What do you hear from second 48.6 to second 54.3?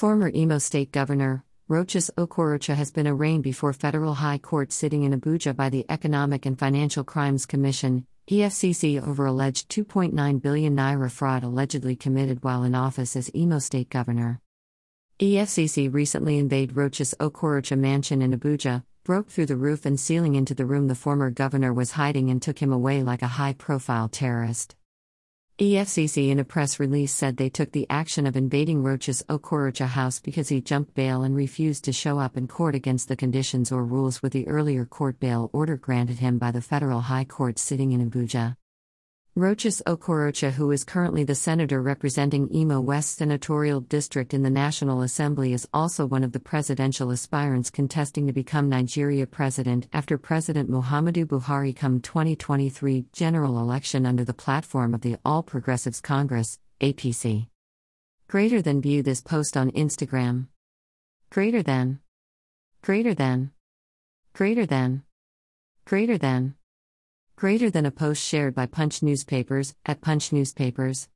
Nigeria president after President Muhammadu Buhari come 2023 general election under